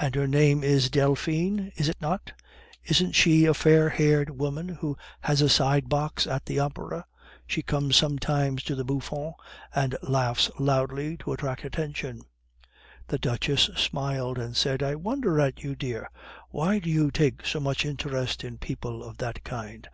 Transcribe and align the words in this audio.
And 0.00 0.14
her 0.14 0.28
name 0.28 0.62
is 0.62 0.88
Delphine, 0.88 1.72
is 1.74 1.88
it 1.88 2.00
not? 2.00 2.32
Isn't 2.84 3.16
she 3.16 3.44
a 3.44 3.52
fair 3.52 3.88
haired 3.88 4.30
woman 4.38 4.68
who 4.68 4.96
has 5.22 5.42
a 5.42 5.48
side 5.48 5.88
box 5.88 6.28
at 6.28 6.46
the 6.46 6.60
Opera? 6.60 7.04
She 7.44 7.62
comes 7.62 7.96
sometimes 7.96 8.62
to 8.62 8.76
the 8.76 8.84
Bouffons, 8.84 9.34
and 9.74 9.96
laughs 10.00 10.48
loudly 10.60 11.16
to 11.16 11.32
attract 11.32 11.64
attention." 11.64 12.22
The 13.08 13.18
Duchess 13.18 13.70
smiled 13.74 14.38
and 14.38 14.56
said: 14.56 14.80
"I 14.80 14.94
wonder 14.94 15.40
at 15.40 15.64
you, 15.64 15.74
dear. 15.74 16.08
Why 16.50 16.78
do 16.78 16.88
you 16.88 17.10
take 17.10 17.44
so 17.44 17.58
much 17.58 17.84
interest 17.84 18.44
in 18.44 18.58
people 18.58 19.02
of 19.02 19.18
that 19.18 19.42
kind? 19.42 19.88